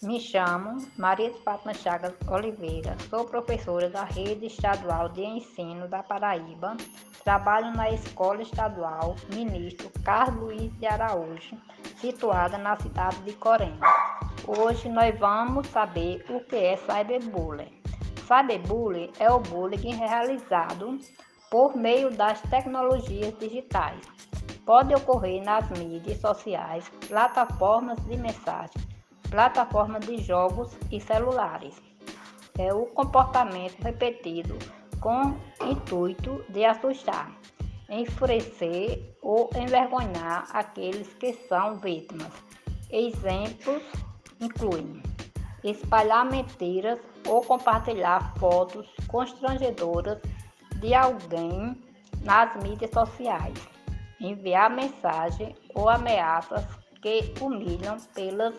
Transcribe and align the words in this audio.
Me 0.00 0.20
chamo 0.20 0.86
Maria 0.96 1.28
de 1.28 1.40
Fátima 1.40 1.74
Chagas 1.74 2.14
Oliveira, 2.28 2.96
sou 3.10 3.24
professora 3.24 3.90
da 3.90 4.04
Rede 4.04 4.46
Estadual 4.46 5.08
de 5.08 5.24
Ensino 5.24 5.88
da 5.88 6.04
Paraíba, 6.04 6.76
trabalho 7.24 7.76
na 7.76 7.90
Escola 7.90 8.40
Estadual 8.40 9.16
Ministro 9.34 9.90
Carlos 10.04 10.40
Luiz 10.40 10.72
de 10.78 10.86
Araújo, 10.86 11.56
situada 11.96 12.56
na 12.56 12.76
cidade 12.76 13.20
de 13.22 13.32
Corém. 13.32 13.76
Hoje 14.46 14.88
nós 14.88 15.18
vamos 15.18 15.66
saber 15.66 16.24
o 16.30 16.44
que 16.44 16.54
é 16.54 16.76
cyberbullying. 16.76 17.82
Cyberbullying 18.24 19.10
é 19.18 19.28
o 19.28 19.40
bullying 19.40 19.96
realizado 19.96 20.96
por 21.50 21.76
meio 21.76 22.08
das 22.12 22.40
tecnologias 22.42 23.36
digitais. 23.36 24.00
Pode 24.64 24.94
ocorrer 24.94 25.42
nas 25.42 25.68
mídias 25.70 26.20
sociais, 26.20 26.88
plataformas 27.08 27.98
de 28.04 28.16
mensagem, 28.16 28.88
plataformas 29.30 30.04
de 30.06 30.18
jogos 30.22 30.76
e 30.90 31.00
celulares. 31.00 31.74
É 32.58 32.72
o 32.72 32.86
comportamento 32.86 33.80
repetido 33.82 34.58
com 35.00 35.36
intuito 35.64 36.44
de 36.48 36.64
assustar, 36.64 37.30
enfurecer 37.88 39.14
ou 39.22 39.48
envergonhar 39.54 40.48
aqueles 40.52 41.08
que 41.14 41.32
são 41.48 41.78
vítimas. 41.78 42.32
Exemplos 42.90 43.82
incluem 44.40 45.02
espalhar 45.62 46.24
mentiras 46.24 46.98
ou 47.26 47.42
compartilhar 47.42 48.34
fotos 48.38 48.88
constrangedoras 49.06 50.18
de 50.80 50.94
alguém 50.94 51.80
nas 52.22 52.56
mídias 52.62 52.90
sociais, 52.90 53.58
enviar 54.20 54.70
mensagem 54.70 55.54
ou 55.74 55.88
ameaças 55.88 56.64
que 57.00 57.32
humilham 57.40 57.96
pelas 58.14 58.54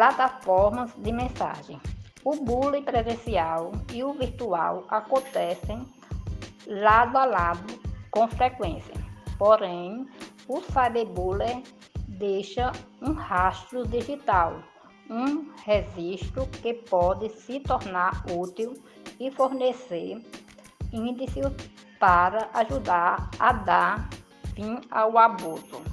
plataformas 0.00 0.94
de 0.96 1.12
mensagem. 1.12 1.78
O 2.24 2.34
bullying 2.36 2.82
presencial 2.82 3.70
e 3.92 4.02
o 4.02 4.14
virtual 4.14 4.86
acontecem 4.88 5.86
lado 6.66 7.18
a 7.18 7.26
lado 7.26 7.78
com 8.10 8.26
frequência. 8.26 8.94
Porém, 9.36 10.08
o 10.48 10.62
cyberbullying 10.62 11.64
deixa 12.08 12.72
um 13.02 13.12
rastro 13.12 13.86
digital, 13.86 14.62
um 15.10 15.52
registro 15.66 16.46
que 16.46 16.72
pode 16.72 17.28
se 17.28 17.60
tornar 17.60 18.24
útil 18.32 18.82
e 19.18 19.30
fornecer 19.30 20.18
índices 20.90 21.44
para 21.98 22.48
ajudar 22.54 23.28
a 23.38 23.52
dar 23.52 24.08
fim 24.54 24.80
ao 24.90 25.18
abuso. 25.18 25.89